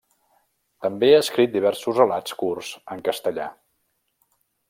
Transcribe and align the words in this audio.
També 0.85 1.09
ha 1.15 1.19
escrit 1.25 1.51
diversos 1.57 2.01
relats 2.01 2.35
curts 2.41 2.73
en 2.97 3.05
castellà. 3.11 3.47